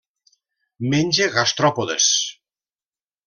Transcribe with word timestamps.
Menja 0.93 1.27
gastròpodes. 1.35 2.09